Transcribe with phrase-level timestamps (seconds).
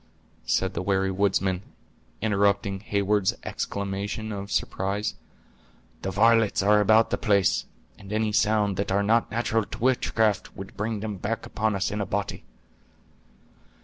[0.47, 1.61] said the wary woodsman,
[2.23, 5.13] interrupting Heyward's exclamation of surprise;
[6.01, 7.65] "the varlets are about the place,
[7.99, 11.91] and any sounds that are not natural to witchcraft would bring them back upon us
[11.91, 12.43] in a body."